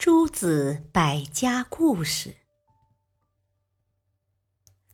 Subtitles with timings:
[0.00, 2.36] 诸子百家故事：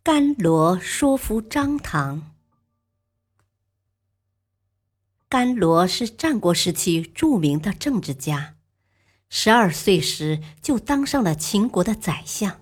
[0.00, 2.30] 甘罗说服张唐。
[5.28, 8.54] 甘罗是战国时期著名的政治家，
[9.28, 12.56] 十二岁时就当上了秦国的宰相。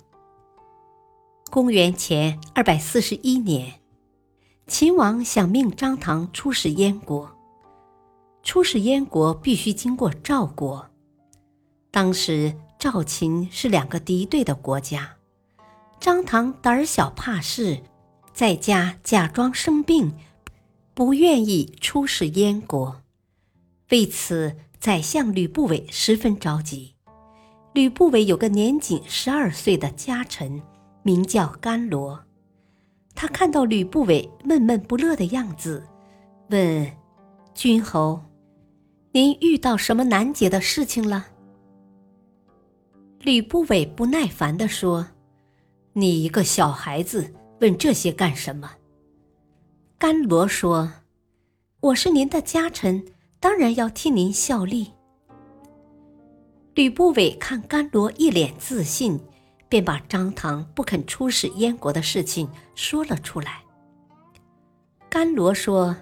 [1.51, 3.81] 公元前二百四十一年，
[4.65, 7.37] 秦王想命张唐出使燕国，
[8.41, 10.90] 出使燕国必须经过赵国。
[11.91, 15.17] 当时赵秦是两个敌对的国家，
[15.99, 17.83] 张唐胆小怕事，
[18.33, 20.13] 在家假装生病，
[20.93, 23.01] 不愿意出使燕国。
[23.89, 26.95] 为此，宰相吕不韦十分着急。
[27.73, 30.61] 吕不韦有个年仅十二岁的家臣，
[31.03, 32.23] 名叫甘罗。
[33.13, 35.85] 他看到吕不韦闷闷不乐的样子，
[36.49, 36.89] 问
[37.53, 38.23] ：“君侯，
[39.11, 41.27] 您遇到什么难解的事情了？”
[43.23, 45.07] 吕不韦不耐烦地说
[45.93, 48.71] ：“你一个小孩子，问这些干什么？”
[49.99, 50.91] 甘罗说
[51.81, 53.05] ：“我是您的家臣，
[53.39, 54.91] 当然要替您效力。”
[56.73, 59.19] 吕不韦看甘罗一脸自信，
[59.69, 63.61] 便把张唐不肯出使燕国的事情说了出来。
[65.09, 65.95] 甘罗说：“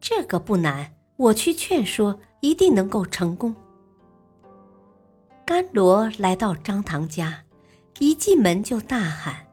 [0.00, 3.52] 这个不难，我去劝说，一定能够成功。”
[5.46, 7.44] 甘罗来到张唐家，
[8.00, 9.46] 一进门就大喊：“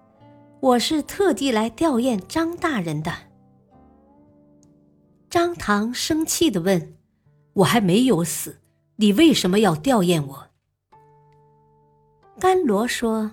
[0.59, 3.13] 我是特地来吊唁张大人的。”
[5.30, 6.97] 张唐生气的问
[7.53, 8.59] ：“我还没有死，
[8.95, 10.47] 你为什么要吊唁我？”
[12.41, 13.30] 甘罗说：“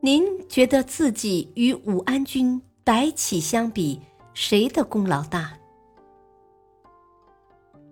[0.00, 4.00] 您觉得自己与武安君、白起相比，
[4.32, 5.58] 谁的功劳大？”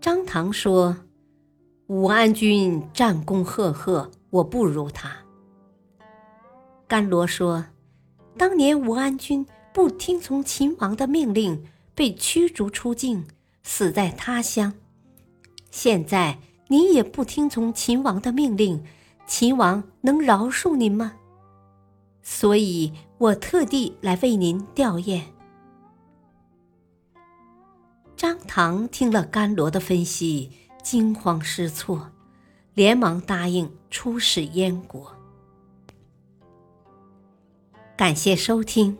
[0.00, 0.96] 张唐说。
[1.88, 5.10] 武安君战功赫赫，我不如他。
[6.86, 7.64] 甘罗说
[8.36, 13.26] ：“当年武安君不听从秦王的命令，被驱逐出境，
[13.62, 14.74] 死在他乡。
[15.70, 18.84] 现在您也不听从秦王的命令，
[19.26, 21.14] 秦王能饶恕您吗？
[22.20, 25.22] 所以我特地来为您吊唁。”
[28.14, 30.52] 张唐听了甘罗的分析。
[30.82, 32.10] 惊慌失措，
[32.74, 35.14] 连忙答应出使燕国。
[37.96, 38.96] 感谢收听，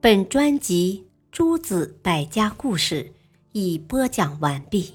[0.00, 3.04] 本专辑《诸子百家故事》
[3.52, 4.94] 已播讲完毕，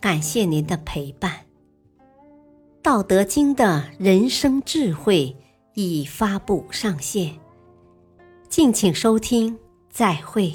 [0.00, 1.32] 感谢您的陪伴。
[2.82, 5.36] 《道德经》的人生智慧
[5.74, 7.38] 已发布上线，
[8.48, 10.52] 敬请收听，再会。